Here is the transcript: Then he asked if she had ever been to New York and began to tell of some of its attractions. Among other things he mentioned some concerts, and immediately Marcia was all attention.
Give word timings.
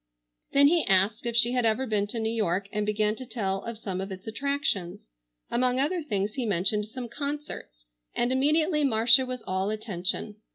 Then 0.53 0.67
he 0.67 0.83
asked 0.87 1.27
if 1.27 1.35
she 1.35 1.51
had 1.51 1.63
ever 1.63 1.85
been 1.85 2.07
to 2.07 2.19
New 2.19 2.33
York 2.33 2.67
and 2.71 2.87
began 2.87 3.13
to 3.17 3.23
tell 3.27 3.61
of 3.63 3.77
some 3.77 4.01
of 4.01 4.11
its 4.11 4.25
attractions. 4.25 5.07
Among 5.51 5.79
other 5.79 6.01
things 6.01 6.33
he 6.33 6.43
mentioned 6.47 6.87
some 6.87 7.07
concerts, 7.07 7.85
and 8.15 8.31
immediately 8.31 8.83
Marcia 8.83 9.27
was 9.27 9.43
all 9.45 9.69
attention. 9.69 10.37